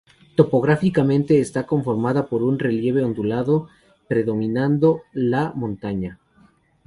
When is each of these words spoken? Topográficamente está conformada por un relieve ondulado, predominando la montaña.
Topográficamente 0.35 1.39
está 1.41 1.67
conformada 1.67 2.25
por 2.25 2.41
un 2.41 2.57
relieve 2.57 3.03
ondulado, 3.03 3.67
predominando 4.09 5.03
la 5.13 5.51
montaña. 5.53 6.19